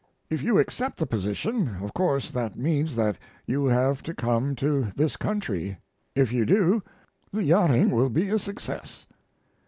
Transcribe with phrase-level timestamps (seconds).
[0.31, 4.85] If you accept the position, of course that means that you have to come to
[4.95, 5.77] this country.
[6.15, 6.81] If you do,
[7.31, 9.05] the yachting will be a success.